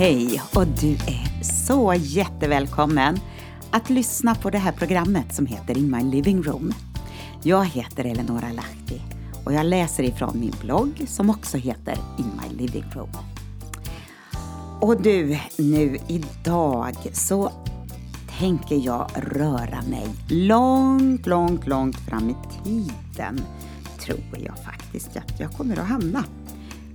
Hej 0.00 0.42
och 0.54 0.66
du 0.66 0.92
är 0.92 1.42
så 1.42 1.94
jättevälkommen 1.98 3.18
att 3.70 3.90
lyssna 3.90 4.34
på 4.34 4.50
det 4.50 4.58
här 4.58 4.72
programmet 4.72 5.34
som 5.34 5.46
heter 5.46 5.78
In 5.78 5.90
My 5.90 6.02
Living 6.02 6.42
Room. 6.42 6.72
Jag 7.42 7.64
heter 7.64 8.04
Eleonora 8.04 8.52
Lahti 8.52 9.00
och 9.44 9.52
jag 9.52 9.66
läser 9.66 10.02
ifrån 10.02 10.40
min 10.40 10.54
blogg 10.62 11.04
som 11.06 11.30
också 11.30 11.56
heter 11.56 11.98
In 12.18 12.30
My 12.42 12.56
Living 12.56 12.84
Room. 12.94 13.10
Och 14.80 15.02
du, 15.02 15.38
nu 15.58 15.98
idag 16.08 16.96
så 17.12 17.52
tänker 18.38 18.76
jag 18.76 19.10
röra 19.14 19.82
mig 19.90 20.08
långt, 20.28 21.26
långt, 21.26 21.66
långt 21.66 21.96
fram 21.96 22.30
i 22.30 22.36
tiden. 22.64 23.40
Tror 23.98 24.38
jag 24.44 24.64
faktiskt 24.64 25.16
att 25.16 25.40
jag 25.40 25.52
kommer 25.52 25.76
att 25.76 25.88
hamna. 25.88 26.24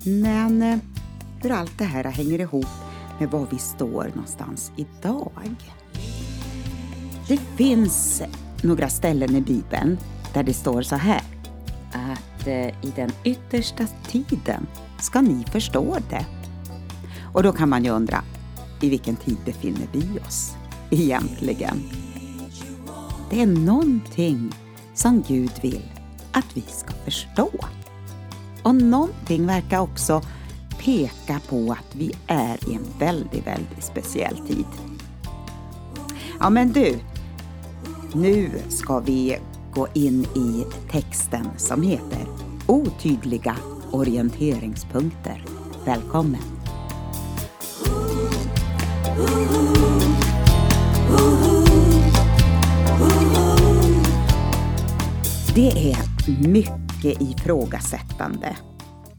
Men 0.04 0.62
eh, 0.62 0.78
hur 1.42 1.52
allt 1.52 1.78
det 1.78 1.86
här 1.86 2.04
hänger 2.04 2.42
ihop 2.42 2.85
med 3.20 3.32
var 3.32 3.48
vi 3.52 3.58
står 3.58 4.12
någonstans 4.14 4.72
idag. 4.76 5.56
Det 7.28 7.38
finns 7.38 8.22
några 8.62 8.90
ställen 8.90 9.36
i 9.36 9.42
Bibeln 9.42 9.98
där 10.34 10.44
det 10.44 10.54
står 10.54 10.82
så 10.82 10.96
här 10.96 11.22
att 11.92 12.48
eh, 12.48 12.68
i 12.68 12.94
den 12.96 13.12
yttersta 13.24 13.88
tiden 14.08 14.68
ska 15.00 15.22
ni 15.22 15.46
förstå 15.52 15.98
det. 16.10 16.26
Och 17.34 17.44
då 17.44 17.52
kan 17.52 17.70
man 17.70 17.84
ju 17.84 17.90
undra, 17.90 18.24
i 18.82 18.90
vilken 18.90 19.16
tid 19.16 19.38
befinner 19.46 19.88
vi 19.92 20.20
oss 20.28 20.56
egentligen? 20.90 21.84
Det 23.30 23.42
är 23.42 23.48
någonting 23.48 24.52
som 24.94 25.24
Gud 25.28 25.52
vill 25.62 25.92
att 26.32 26.58
vi 26.58 26.62
ska 26.62 26.94
förstå. 26.94 27.50
Och 28.64 28.76
någonting 28.76 29.48
verkar 29.48 29.80
också 29.80 30.22
peka 30.86 31.42
på 31.50 31.72
att 31.72 31.96
vi 31.96 32.12
är 32.28 32.70
i 32.70 32.76
en 32.76 32.86
väldigt, 33.00 33.48
väldigt 33.48 33.84
speciell 33.84 34.38
tid. 34.38 34.66
Ja 36.40 36.50
men 36.50 36.72
du, 36.72 37.00
nu 38.14 38.50
ska 38.70 39.00
vi 39.00 39.38
gå 39.74 39.88
in 39.94 40.24
i 40.24 40.66
texten 40.92 41.46
som 41.58 41.82
heter 41.82 42.28
Otydliga 42.68 43.56
orienteringspunkter. 43.92 45.46
Välkommen! 45.86 46.42
Det 55.56 55.92
är 55.92 55.98
mycket 56.48 57.22
ifrågasättande. 57.22 58.56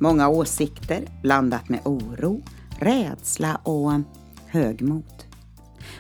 Många 0.01 0.29
åsikter 0.29 1.09
blandat 1.23 1.69
med 1.69 1.81
oro, 1.85 2.43
rädsla 2.81 3.61
och 3.65 3.93
högmod. 4.47 5.25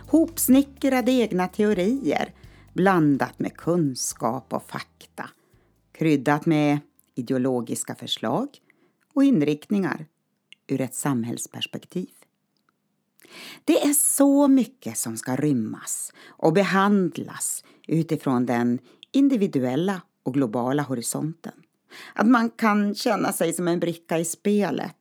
Hopsnickrade 0.09 1.13
egna 1.13 1.49
teorier 1.49 2.35
blandat 2.75 3.39
med 3.39 3.57
kunskap 3.57 4.53
och 4.53 4.63
fakta. 4.63 5.31
Kryddat 5.93 6.47
med 6.47 6.79
ideologiska 7.15 7.95
förslag 7.95 8.49
och 9.15 9.25
inriktningar 9.25 10.07
ur 10.67 10.81
ett 10.81 10.95
samhällsperspektiv. 10.95 12.11
Det 13.65 13.83
är 13.83 13.93
så 13.93 14.49
mycket 14.49 14.99
som 14.99 15.17
ska 15.17 15.37
rymmas 15.37 16.13
och 16.27 16.53
behandlas 16.53 17.65
utifrån 17.89 18.47
den 18.47 18.79
individuella 19.13 20.03
och 20.23 20.35
globala 20.35 20.83
horisonten. 20.83 21.53
Att 22.15 22.27
man 22.27 22.51
kan 22.51 22.95
känna 22.95 23.33
sig 23.33 23.53
som 23.53 23.69
en 23.69 23.81
bricka 23.81 24.19
i 24.19 24.25
spelet. 24.25 24.97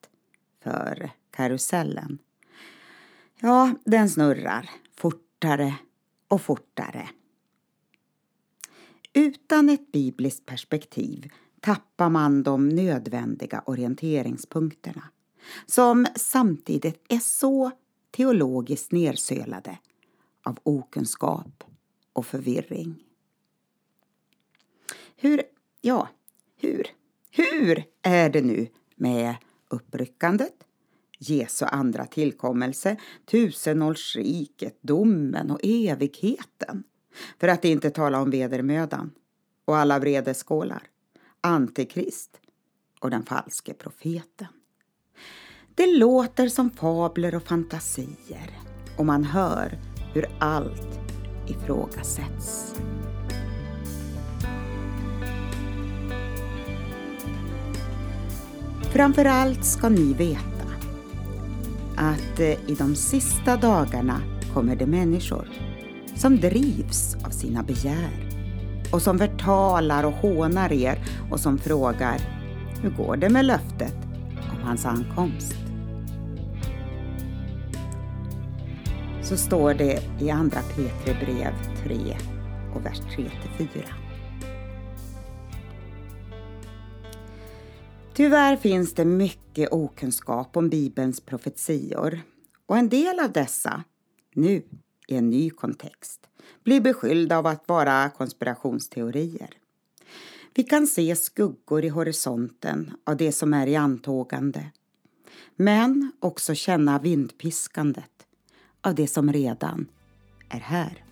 För 0.63 1.09
karusellen, 1.31 2.17
ja, 3.39 3.71
den 3.85 4.09
snurrar 4.09 4.69
fortare 4.95 5.75
och 6.27 6.41
fortare. 6.41 7.09
Utan 9.13 9.69
ett 9.69 9.91
bibliskt 9.91 10.45
perspektiv 10.45 11.31
tappar 11.59 12.09
man 12.09 12.43
de 12.43 12.69
nödvändiga 12.69 13.63
orienteringspunkterna 13.65 15.03
som 15.65 16.07
samtidigt 16.15 17.05
är 17.09 17.19
så 17.19 17.71
teologiskt 18.11 18.91
nersölade 18.91 19.77
av 20.43 20.59
okunskap 20.63 21.63
och 22.13 22.25
förvirring. 22.25 23.03
Hur, 25.15 25.41
ja, 25.81 26.09
hur, 26.65 26.87
hur 27.31 27.83
är 28.01 28.29
det 28.29 28.41
nu 28.41 28.67
med 28.95 29.35
uppryckandet, 29.69 30.53
Jesu 31.19 31.65
andra 31.65 32.05
tillkommelse, 32.05 32.97
tusenårsriket, 33.25 34.77
domen 34.81 35.51
och 35.51 35.59
evigheten? 35.63 36.83
För 37.39 37.47
att 37.47 37.65
inte 37.65 37.89
tala 37.89 38.21
om 38.21 38.29
vedermödan 38.29 39.11
och 39.65 39.77
alla 39.77 39.99
vredeskålar, 39.99 40.83
Antikrist 41.41 42.39
och 42.99 43.09
den 43.09 43.23
falske 43.23 43.73
profeten. 43.73 44.47
Det 45.75 45.97
låter 45.97 46.47
som 46.47 46.69
fabler 46.69 47.35
och 47.35 47.43
fantasier 47.43 48.59
och 48.97 49.05
man 49.05 49.23
hör 49.23 49.79
hur 50.13 50.25
allt 50.39 50.99
ifrågasätts. 51.47 52.75
Framför 58.95 59.25
allt 59.25 59.65
ska 59.65 59.89
ni 59.89 60.13
veta 60.13 60.65
att 61.95 62.39
eh, 62.39 62.69
i 62.69 62.75
de 62.77 62.95
sista 62.95 63.57
dagarna 63.57 64.21
kommer 64.53 64.75
det 64.75 64.85
människor 64.85 65.47
som 66.15 66.37
drivs 66.37 67.15
av 67.25 67.29
sina 67.29 67.63
begär 67.63 68.29
och 68.91 69.01
som 69.01 69.19
förtalar 69.19 70.03
och 70.03 70.13
hånar 70.13 70.73
er 70.73 70.99
och 71.31 71.39
som 71.39 71.57
frågar 71.57 72.17
hur 72.81 72.89
går 72.89 73.17
det 73.17 73.29
med 73.29 73.45
löftet 73.45 73.97
om 74.51 74.63
hans 74.63 74.85
ankomst? 74.85 75.55
Så 79.21 79.37
står 79.37 79.73
det 79.73 79.99
i 80.19 80.29
Andra 80.29 80.59
Petri 80.75 81.25
brev 81.25 81.53
3 81.83 82.17
och 82.75 82.85
vers 82.85 82.99
3 83.15 83.29
4. 83.57 84.04
Tyvärr 88.15 88.55
finns 88.55 88.93
det 88.93 89.05
mycket 89.05 89.71
okunskap 89.71 90.57
om 90.57 90.69
Bibelns 90.69 91.21
profetior 91.21 92.21
och 92.65 92.77
en 92.77 92.89
del 92.89 93.19
av 93.19 93.31
dessa, 93.31 93.83
nu 94.35 94.63
i 95.07 95.15
en 95.15 95.29
ny 95.29 95.49
kontext, 95.49 96.27
blir 96.63 96.81
beskyllda 96.81 97.37
av 97.37 97.47
att 97.47 97.67
vara 97.67 98.09
konspirationsteorier. 98.09 99.49
Vi 100.53 100.63
kan 100.63 100.87
se 100.87 101.15
skuggor 101.15 101.85
i 101.85 101.89
horisonten 101.89 102.91
av 103.03 103.17
det 103.17 103.31
som 103.31 103.53
är 103.53 103.67
i 103.67 103.75
antågande 103.75 104.71
men 105.55 106.11
också 106.19 106.55
känna 106.55 106.99
vindpiskandet 106.99 108.27
av 108.81 108.95
det 108.95 109.07
som 109.07 109.33
redan 109.33 109.87
är 110.49 110.59
här. 110.59 111.03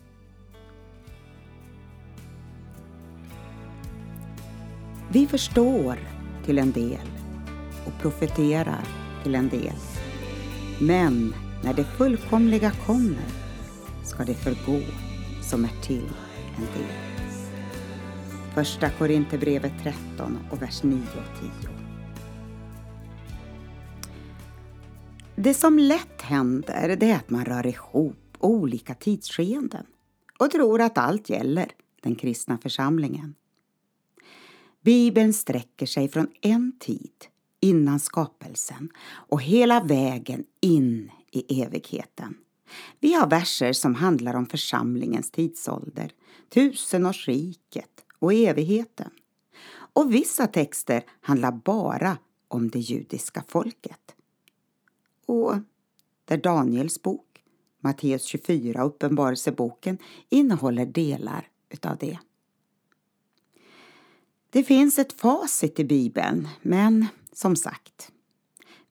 Vi 5.12 5.28
förstår 5.28 6.13
till 6.46 6.60
en 6.60 6.72
del 6.72 7.08
och 7.86 8.02
profeterar 8.02 8.88
till 9.24 9.36
en 9.36 9.50
del. 9.50 9.76
Men 10.82 11.34
när 11.64 11.74
det 11.74 11.84
fullkomliga 11.84 12.72
kommer 12.72 13.26
ska 14.04 14.24
det 14.24 14.34
förgå 14.34 14.82
som 15.42 15.64
är 15.64 15.82
till 15.82 16.10
en 16.56 16.66
del. 16.66 17.14
Första 18.54 18.90
Korinthierbrevet 18.90 19.74
13 19.84 20.38
och 20.52 20.62
vers 20.62 20.84
9 20.84 20.98
och 20.98 21.40
10. 21.42 21.70
Det 25.36 25.54
som 25.54 25.80
lätt 25.80 26.22
händer 26.22 26.96
det 27.00 27.12
är 27.12 27.16
att 27.16 27.30
man 27.30 27.46
rör 27.46 27.68
ihop 27.68 28.38
olika 28.40 28.94
tidsskeenden 28.94 29.86
och 30.40 30.52
tror 30.52 30.82
att 30.82 30.98
allt 30.98 31.30
gäller 31.30 31.72
den 32.02 32.16
kristna 32.16 32.58
församlingen. 32.58 33.36
Bibeln 34.84 35.34
sträcker 35.34 35.86
sig 35.86 36.08
från 36.08 36.28
en 36.42 36.80
tid 36.80 37.26
innan 37.60 38.00
skapelsen 38.00 38.90
och 39.06 39.42
hela 39.42 39.84
vägen 39.84 40.44
in 40.62 41.12
i 41.32 41.62
evigheten. 41.62 42.38
Vi 43.00 43.14
har 43.14 43.28
verser 43.28 43.74
som 43.74 43.96
handlar 43.96 44.34
om 44.34 44.46
församlingens 44.46 45.32
tidsålder, 45.32 46.12
tusenårsriket 46.50 48.06
och 48.20 48.34
evigheten. 48.34 49.10
Och 49.94 50.14
vissa 50.14 50.48
texter 50.48 51.04
handlar 51.22 51.52
bara 51.52 52.18
om 52.48 52.70
det 52.70 52.80
judiska 52.80 53.44
folket. 53.48 54.16
Och 55.26 55.56
där 56.26 56.38
Daniels 56.38 57.02
bok, 57.02 57.44
Matteus 57.80 58.24
24 58.24 58.84
och 58.84 58.88
Uppenbarelseboken 58.88 59.98
innehåller 60.30 60.86
delar 60.86 61.48
utav 61.70 61.98
det. 61.98 62.20
Det 64.54 64.64
finns 64.64 65.00
ett 65.00 65.22
facit 65.22 65.80
i 65.80 65.84
Bibeln, 65.84 66.48
men 66.62 67.08
som 67.32 67.56
sagt, 67.56 68.12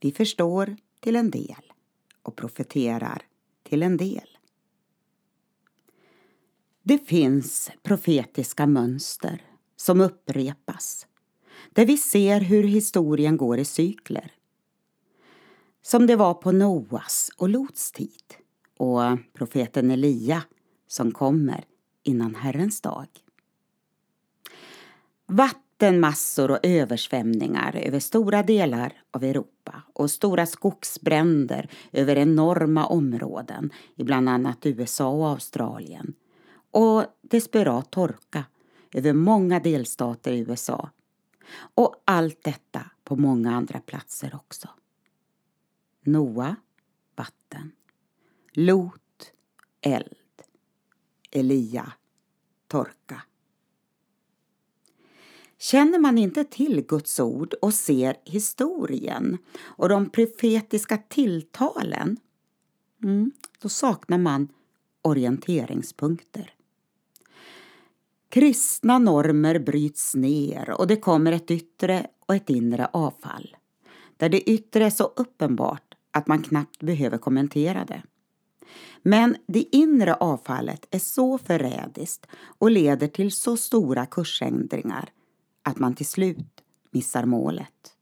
vi 0.00 0.12
förstår 0.12 0.76
till 1.00 1.16
en 1.16 1.30
del 1.30 1.72
och 2.22 2.36
profeterar 2.36 3.22
till 3.62 3.82
en 3.82 3.96
del. 3.96 4.38
Det 6.82 6.98
finns 6.98 7.70
profetiska 7.82 8.66
mönster 8.66 9.42
som 9.76 10.00
upprepas 10.00 11.06
där 11.72 11.86
vi 11.86 11.96
ser 11.96 12.40
hur 12.40 12.62
historien 12.62 13.36
går 13.36 13.58
i 13.58 13.64
cykler. 13.64 14.32
Som 15.82 16.06
det 16.06 16.16
var 16.16 16.34
på 16.34 16.52
Noas 16.52 17.30
och 17.36 17.48
Lots 17.48 17.92
tid 17.92 18.34
och 18.78 19.02
profeten 19.32 19.90
Elia 19.90 20.42
som 20.86 21.12
kommer 21.12 21.64
innan 22.02 22.34
Herrens 22.34 22.80
dag. 22.80 23.08
Vattenmassor 25.26 26.50
och 26.50 26.58
översvämningar 26.62 27.76
över 27.76 27.98
stora 27.98 28.42
delar 28.42 29.02
av 29.10 29.24
Europa 29.24 29.82
och 29.92 30.10
stora 30.10 30.46
skogsbränder 30.46 31.70
över 31.92 32.16
enorma 32.16 32.86
områden 32.86 33.70
i 33.94 34.04
bland 34.04 34.28
annat 34.28 34.66
USA 34.66 35.08
och 35.08 35.28
Australien 35.28 36.14
och 36.70 37.04
desperat 37.22 37.90
torka 37.90 38.44
över 38.94 39.12
många 39.12 39.60
delstater 39.60 40.32
i 40.32 40.38
USA. 40.38 40.90
Och 41.74 42.02
allt 42.04 42.44
detta 42.44 42.90
på 43.04 43.16
många 43.16 43.56
andra 43.56 43.80
platser 43.80 44.34
också. 44.34 44.68
Noa, 46.04 46.56
vatten. 47.16 47.72
Lot, 48.52 49.32
eld. 49.80 50.42
Elia, 51.30 51.92
torka. 52.66 53.22
Känner 55.62 55.98
man 55.98 56.18
inte 56.18 56.44
till 56.44 56.80
Guds 56.80 57.20
ord 57.20 57.54
och 57.62 57.74
ser 57.74 58.16
historien 58.24 59.38
och 59.60 59.88
de 59.88 60.10
profetiska 60.10 60.98
tilltalen, 61.08 62.16
mm, 63.02 63.32
då 63.58 63.68
saknar 63.68 64.18
man 64.18 64.48
orienteringspunkter. 65.02 66.54
Kristna 68.28 68.98
normer 68.98 69.58
bryts 69.58 70.14
ner 70.14 70.70
och 70.70 70.86
det 70.86 70.96
kommer 70.96 71.32
ett 71.32 71.50
yttre 71.50 72.06
och 72.26 72.34
ett 72.34 72.50
inre 72.50 72.86
avfall. 72.92 73.56
Där 74.16 74.28
det 74.28 74.50
yttre 74.50 74.86
är 74.86 74.90
så 74.90 75.12
uppenbart 75.16 75.94
att 76.10 76.26
man 76.26 76.42
knappt 76.42 76.82
behöver 76.82 77.18
kommentera 77.18 77.84
det. 77.84 78.02
Men 79.02 79.36
det 79.46 79.76
inre 79.76 80.14
avfallet 80.14 80.86
är 80.90 80.98
så 80.98 81.38
förrädiskt 81.38 82.26
och 82.58 82.70
leder 82.70 83.08
till 83.08 83.32
så 83.32 83.56
stora 83.56 84.06
kursändringar 84.06 85.12
att 85.62 85.78
man 85.78 85.94
till 85.94 86.06
slut 86.06 86.62
missar 86.90 87.24
målet. 87.24 87.96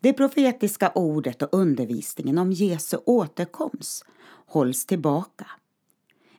Det 0.00 0.12
profetiska 0.12 0.92
ordet 0.94 1.42
och 1.42 1.48
undervisningen 1.52 2.38
om 2.38 2.52
Jesu 2.52 2.96
återkomst 3.06 4.04
hålls 4.46 4.86
tillbaka 4.86 5.46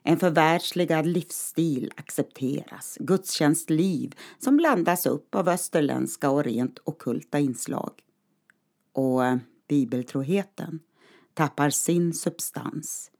en 0.08 0.18
förvärldsligad 0.18 1.06
livsstil 1.06 1.92
accepteras, 1.96 2.96
gudstjänstliv 3.00 4.14
som 4.38 4.56
blandas 4.56 5.06
upp 5.06 5.34
av 5.34 5.48
österländska 5.48 6.30
och 6.30 6.44
rent 6.44 6.78
okulta 6.84 7.38
inslag. 7.38 7.92
Och 8.92 9.24
eh, 9.24 9.36
bibeltroheten 9.68 10.80
tappar 11.34 11.70
sin 11.70 12.14
substans 12.14 13.10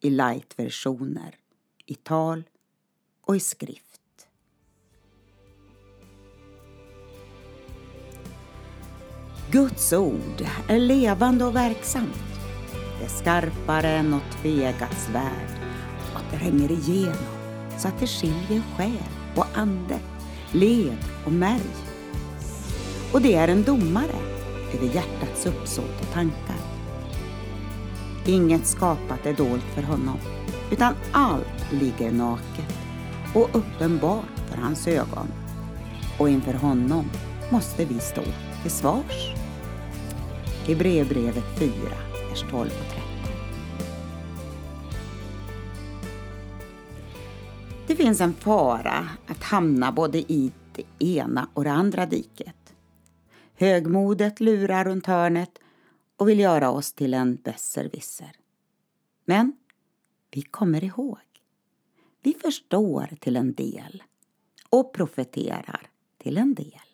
i 0.00 0.10
light-versioner, 0.10 1.34
i 1.86 1.94
tal 1.94 2.44
och 3.20 3.36
i 3.36 3.40
skrift. 3.40 3.85
Guds 9.50 9.92
ord 9.92 10.46
är 10.68 10.78
levande 10.78 11.44
och 11.44 11.56
verksamt. 11.56 12.22
Det 12.98 13.04
är 13.04 13.08
skarpare 13.08 13.88
än 13.90 14.10
något 14.10 14.42
tvegat 14.42 14.98
svärd 14.98 15.56
tränger 16.38 16.72
igenom 16.72 17.36
så 17.78 17.88
att 17.88 18.00
det 18.00 18.06
skiljer 18.06 18.62
själ 18.76 19.10
och 19.36 19.46
ande, 19.54 19.98
led 20.52 20.98
och 21.26 21.32
märg. 21.32 21.76
Och 23.12 23.22
det 23.22 23.34
är 23.34 23.48
en 23.48 23.62
domare 23.62 24.18
över 24.74 24.86
hjärtats 24.86 25.46
uppsåt 25.46 26.00
och 26.00 26.12
tankar. 26.12 26.56
Inget 28.26 28.66
skapat 28.66 29.26
är 29.26 29.34
dolt 29.34 29.64
för 29.74 29.82
honom, 29.82 30.18
utan 30.70 30.94
allt 31.12 31.72
ligger 31.72 32.12
naket 32.12 32.78
och 33.34 33.48
uppenbart 33.52 34.38
för 34.50 34.56
hans 34.56 34.88
ögon. 34.88 35.28
Och 36.18 36.28
inför 36.28 36.54
honom 36.54 37.10
måste 37.50 37.84
vi 37.84 38.00
stå 38.00 38.22
till 38.66 38.74
svars. 38.74 39.34
Hebreerbrevet 40.66 41.44
4, 41.58 41.70
vers 42.30 42.44
12 42.50 42.60
och 42.60 42.68
13. 42.68 43.02
Det 47.86 47.96
finns 47.96 48.20
en 48.20 48.34
fara 48.34 49.08
att 49.26 49.42
hamna 49.42 49.92
både 49.92 50.18
i 50.18 50.52
det 50.72 51.06
ena 51.06 51.48
och 51.54 51.64
det 51.64 51.70
andra 51.70 52.06
diket. 52.06 52.74
Högmodet 53.54 54.40
lurar 54.40 54.84
runt 54.84 55.06
hörnet 55.06 55.58
och 56.16 56.28
vill 56.28 56.40
göra 56.40 56.70
oss 56.70 56.92
till 56.92 57.14
en 57.14 57.36
besserwisser. 57.36 58.32
Men 59.24 59.56
vi 60.30 60.42
kommer 60.42 60.84
ihåg. 60.84 61.18
Vi 62.22 62.34
förstår 62.42 63.16
till 63.20 63.36
en 63.36 63.54
del 63.54 64.02
och 64.70 64.92
profeterar 64.92 65.86
till 66.18 66.38
en 66.38 66.54
del. 66.54 66.85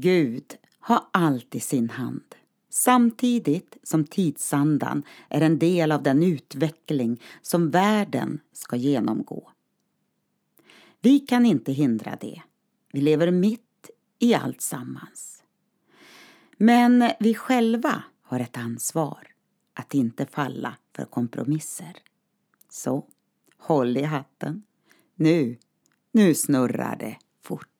Gud 0.00 0.56
har 0.78 1.04
allt 1.12 1.54
i 1.54 1.60
sin 1.60 1.90
hand 1.90 2.34
samtidigt 2.70 3.76
som 3.82 4.04
tidsandan 4.04 5.02
är 5.28 5.40
en 5.40 5.58
del 5.58 5.92
av 5.92 6.02
den 6.02 6.22
utveckling 6.22 7.22
som 7.42 7.70
världen 7.70 8.40
ska 8.52 8.76
genomgå. 8.76 9.50
Vi 11.00 11.20
kan 11.20 11.46
inte 11.46 11.72
hindra 11.72 12.16
det. 12.20 12.42
Vi 12.92 13.00
lever 13.00 13.30
mitt 13.30 13.90
i 14.18 14.34
allt 14.34 14.60
sammans. 14.60 15.42
Men 16.56 17.10
vi 17.20 17.34
själva 17.34 18.02
har 18.22 18.40
ett 18.40 18.56
ansvar 18.56 19.28
att 19.74 19.94
inte 19.94 20.26
falla 20.26 20.76
för 20.96 21.04
kompromisser. 21.04 21.96
Så, 22.70 23.06
håll 23.58 23.96
i 23.96 24.02
hatten. 24.02 24.62
Nu, 25.14 25.58
nu 26.12 26.34
snurrar 26.34 26.96
det 26.96 27.16
fort. 27.42 27.77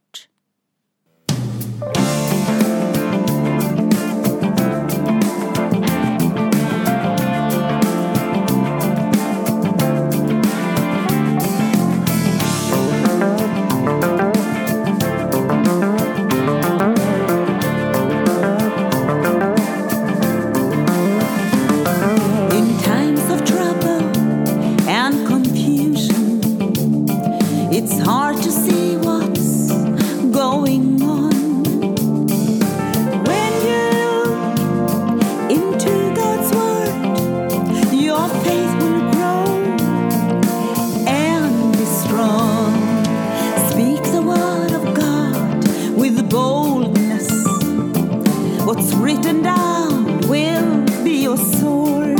written 48.98 49.42
down 49.42 50.18
will 50.28 50.84
be 51.04 51.22
your 51.22 51.36
sword. 51.36 52.18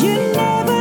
You 0.00 0.14
never 0.32 0.77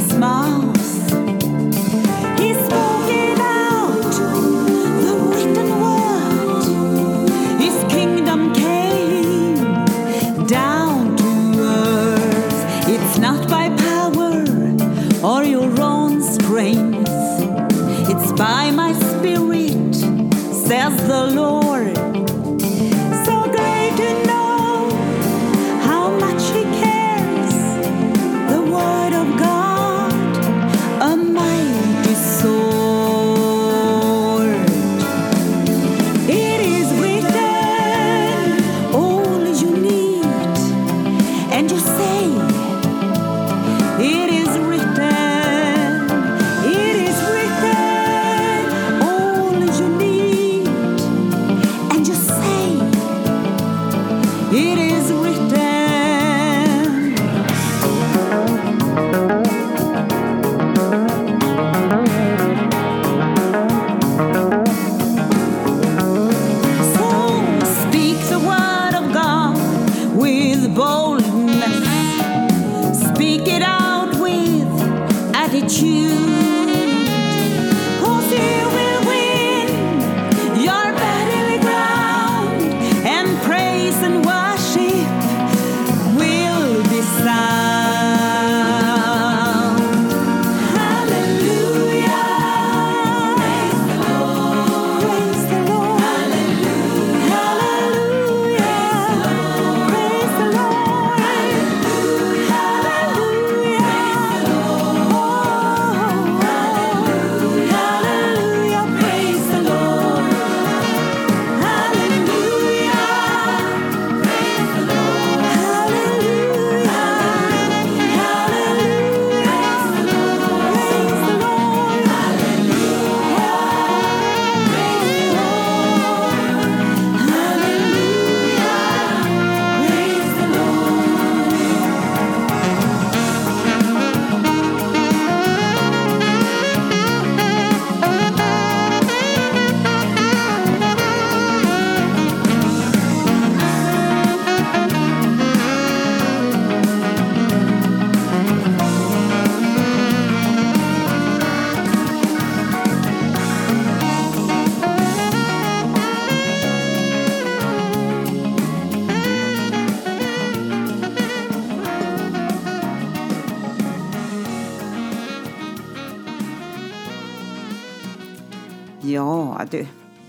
small. 0.00 0.77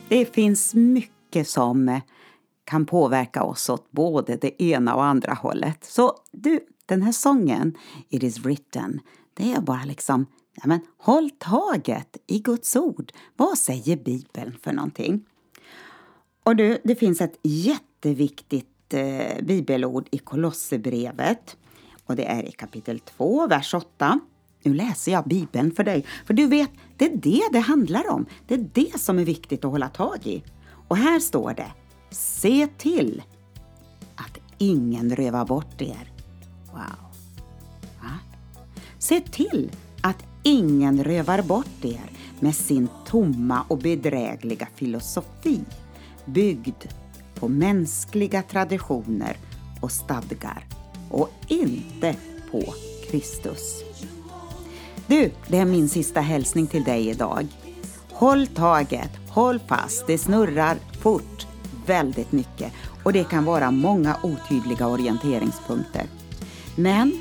Det 0.10 0.26
finns 0.26 0.76
mycket 0.76 1.48
som 1.48 1.90
eh, 1.90 2.02
kan 2.64 2.86
påverka 2.86 3.44
oss 3.44 3.70
åt 3.70 3.92
både 3.92 4.36
det 4.36 4.64
ena 4.64 4.96
och 4.96 5.04
andra 5.04 5.34
hållet. 5.34 5.84
Så 5.84 6.16
du, 6.32 6.60
den 6.86 7.02
här 7.02 7.12
sången, 7.12 7.78
It 8.10 8.24
is 8.24 8.40
written, 8.40 9.00
det 9.34 9.54
är 9.54 9.62
bara 9.62 9.84
liksom, 9.84 10.26
ja 10.56 10.62
men 10.66 10.80
håll 10.98 11.30
taget 11.30 12.18
i 12.28 12.40
Guds 12.40 12.76
ord. 12.76 13.12
Vad 13.36 13.58
säger 13.58 13.98
Bibeln 13.98 14.58
för 14.64 14.72
någonting? 14.72 15.26
Och 16.44 16.56
du, 16.56 16.78
det 16.84 16.96
finns 16.96 17.22
ett 17.22 17.40
jätteviktigt 17.44 18.94
eh, 18.94 19.44
bibelord 19.44 20.08
i 20.12 20.18
Kolosserbrevet. 20.18 21.58
Och 22.06 22.16
det 22.16 22.26
är 22.26 22.44
i 22.44 22.52
kapitel 22.52 23.00
2, 23.00 23.48
vers 23.48 23.74
8. 23.74 24.20
Nu 24.64 24.74
läser 24.74 25.12
jag 25.12 25.24
Bibeln 25.24 25.72
för 25.72 25.84
dig, 25.84 26.06
för 26.26 26.34
du 26.34 26.48
vet, 26.48 26.70
det 26.98 27.06
är 27.06 27.18
det 27.18 27.44
det 27.52 27.60
handlar 27.60 28.10
om. 28.10 28.26
Det 28.48 28.54
är 28.54 28.70
det 28.74 29.00
som 29.00 29.20
är 29.20 29.26
viktigt 29.26 29.66
att 29.66 29.72
hålla 29.72 29.90
tag 29.90 30.18
i. 30.24 30.44
Och 30.88 30.98
här 30.98 31.20
står 31.20 31.54
det, 31.54 31.72
se 32.10 32.68
till 32.78 33.22
att 34.16 34.38
ingen 34.58 35.16
rövar 35.16 35.46
bort 35.46 35.82
er. 35.82 36.12
Wow. 36.72 36.80
Va? 38.02 38.20
Se 39.00 39.20
till 39.20 39.72
att 40.02 40.26
ingen 40.44 41.04
rövar 41.04 41.42
bort 41.42 41.86
er 41.86 42.12
med 42.40 42.56
sin 42.56 42.88
tomma 43.06 43.64
och 43.68 43.78
bedrägliga 43.78 44.68
filosofi 44.76 45.60
byggd 46.26 46.86
på 47.36 47.48
mänskliga 47.48 48.42
traditioner 48.42 49.38
och 49.82 49.92
stadgar 49.92 50.66
och 51.10 51.30
inte 51.48 52.16
på 52.52 52.74
Kristus. 53.10 53.89
Du, 55.10 55.32
det 55.48 55.58
är 55.58 55.66
min 55.66 55.90
sista 55.90 56.22
hälsning 56.22 56.68
till 56.68 56.84
dig 56.84 57.10
idag. 57.10 57.48
Håll 58.12 58.48
taget, 58.48 59.12
håll 59.30 59.60
fast, 59.60 60.08
det 60.08 60.18
snurrar 60.18 60.78
fort 61.02 61.48
väldigt 61.86 62.32
mycket 62.32 62.74
och 63.04 63.14
det 63.14 63.24
kan 63.24 63.46
vara 63.46 63.72
många 63.72 64.18
otydliga 64.24 64.88
orienteringspunkter. 64.88 66.04
Men 66.76 67.14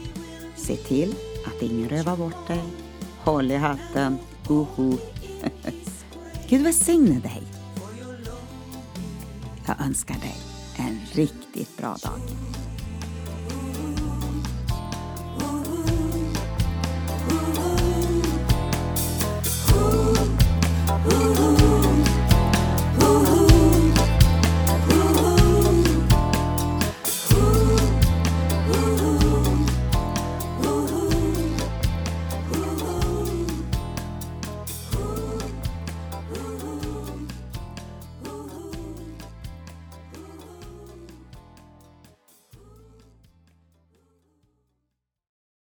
se 0.56 0.76
till 0.76 1.14
att 1.46 1.62
ingen 1.62 1.88
rövar 1.88 2.16
bort 2.16 2.48
dig. 2.48 2.62
Håll 3.18 3.50
i 3.50 3.56
hatten. 3.56 4.18
hoho. 4.46 4.96
Gud 6.48 6.62
välsigne 6.62 7.20
dig. 7.20 7.42
Jag 9.66 9.80
önskar 9.80 10.14
dig 10.14 10.36
en 10.76 11.00
riktigt 11.12 11.76
bra 11.76 11.96
dag. 12.02 12.20